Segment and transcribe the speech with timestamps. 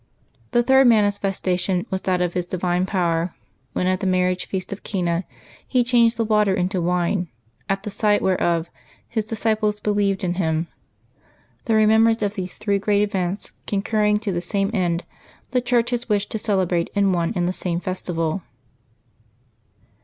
[0.49, 3.35] The third manifestation was that of His divine power,
[3.73, 5.25] when at the marriage feast of Cana
[5.67, 7.27] He changed the water into wine,
[7.69, 8.67] at the sight whereof
[9.07, 10.65] His disciples believed in Him.
[11.65, 15.03] The remembrance of these three great events, concurring to the same end,
[15.51, 18.41] the Church has wished to celebrate in one and the same festival.